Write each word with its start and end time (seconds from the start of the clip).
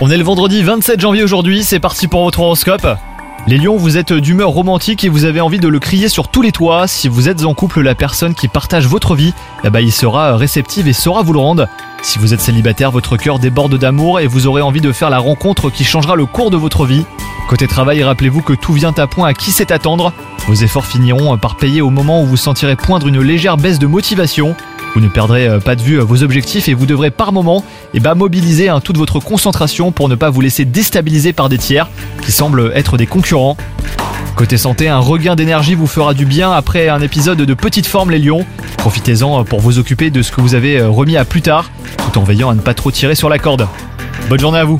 On 0.00 0.10
est 0.10 0.16
le 0.16 0.24
vendredi 0.24 0.64
27 0.64 1.00
janvier 1.00 1.22
aujourd'hui, 1.22 1.62
c'est 1.62 1.78
parti 1.78 2.08
pour 2.08 2.24
votre 2.24 2.40
horoscope. 2.40 2.84
Les 3.46 3.56
lions, 3.56 3.76
vous 3.76 3.98
êtes 3.98 4.12
d'humeur 4.12 4.48
romantique 4.48 5.04
et 5.04 5.08
vous 5.08 5.26
avez 5.26 5.40
envie 5.40 5.60
de 5.60 5.68
le 5.68 5.78
crier 5.78 6.08
sur 6.08 6.26
tous 6.26 6.42
les 6.42 6.50
toits. 6.50 6.88
Si 6.88 7.06
vous 7.06 7.28
êtes 7.28 7.44
en 7.44 7.54
couple, 7.54 7.82
la 7.82 7.94
personne 7.94 8.34
qui 8.34 8.48
partage 8.48 8.88
votre 8.88 9.14
vie, 9.14 9.32
eh 9.62 9.70
ben, 9.70 9.78
il 9.78 9.92
sera 9.92 10.36
réceptive 10.36 10.88
et 10.88 10.92
saura 10.92 11.22
vous 11.22 11.34
le 11.34 11.38
rendre. 11.38 11.68
Si 12.02 12.18
vous 12.18 12.34
êtes 12.34 12.40
célibataire, 12.40 12.90
votre 12.90 13.16
cœur 13.16 13.38
déborde 13.38 13.78
d'amour 13.78 14.18
et 14.18 14.26
vous 14.26 14.48
aurez 14.48 14.60
envie 14.60 14.80
de 14.80 14.90
faire 14.90 15.08
la 15.08 15.20
rencontre 15.20 15.70
qui 15.70 15.84
changera 15.84 16.16
le 16.16 16.26
cours 16.26 16.50
de 16.50 16.56
votre 16.56 16.84
vie. 16.84 17.04
Côté 17.48 17.68
travail, 17.68 18.02
rappelez-vous 18.02 18.42
que 18.42 18.54
tout 18.54 18.72
vient 18.72 18.94
à 18.96 19.06
point 19.06 19.28
à 19.28 19.34
qui 19.34 19.52
sait 19.52 19.70
attendre. 19.70 20.12
Vos 20.48 20.54
efforts 20.54 20.86
finiront 20.86 21.38
par 21.38 21.54
payer 21.54 21.80
au 21.80 21.90
moment 21.90 22.22
où 22.22 22.26
vous 22.26 22.36
sentirez 22.36 22.74
poindre 22.74 23.06
une 23.06 23.20
légère 23.20 23.56
baisse 23.56 23.78
de 23.78 23.86
motivation. 23.86 24.56
Vous 24.94 25.00
ne 25.00 25.08
perdrez 25.08 25.48
euh, 25.48 25.58
pas 25.58 25.74
de 25.74 25.82
vue 25.82 25.98
euh, 25.98 26.04
vos 26.04 26.22
objectifs 26.22 26.68
et 26.68 26.74
vous 26.74 26.86
devrez 26.86 27.10
par 27.10 27.32
moment 27.32 27.64
eh 27.94 28.00
ben, 28.00 28.14
mobiliser 28.14 28.68
hein, 28.68 28.80
toute 28.80 28.96
votre 28.96 29.18
concentration 29.18 29.90
pour 29.90 30.08
ne 30.08 30.14
pas 30.14 30.30
vous 30.30 30.40
laisser 30.40 30.64
déstabiliser 30.64 31.32
par 31.32 31.48
des 31.48 31.58
tiers 31.58 31.88
qui 32.22 32.30
semblent 32.30 32.70
être 32.74 32.96
des 32.96 33.06
concurrents. 33.06 33.56
Côté 34.36 34.56
santé, 34.56 34.88
un 34.88 34.98
regain 34.98 35.34
d'énergie 35.34 35.74
vous 35.74 35.88
fera 35.88 36.14
du 36.14 36.26
bien 36.26 36.52
après 36.52 36.88
un 36.88 37.00
épisode 37.00 37.38
de 37.38 37.54
petite 37.54 37.86
forme 37.86 38.12
les 38.12 38.20
lions. 38.20 38.46
Profitez-en 38.78 39.40
euh, 39.40 39.42
pour 39.42 39.60
vous 39.60 39.80
occuper 39.80 40.10
de 40.10 40.22
ce 40.22 40.30
que 40.30 40.40
vous 40.40 40.54
avez 40.54 40.80
remis 40.80 41.16
à 41.16 41.24
plus 41.24 41.42
tard, 41.42 41.70
tout 41.98 42.18
en 42.18 42.22
veillant 42.22 42.50
à 42.50 42.54
ne 42.54 42.60
pas 42.60 42.74
trop 42.74 42.92
tirer 42.92 43.16
sur 43.16 43.28
la 43.28 43.38
corde. 43.38 43.66
Bonne 44.28 44.40
journée 44.40 44.58
à 44.58 44.64
vous 44.64 44.78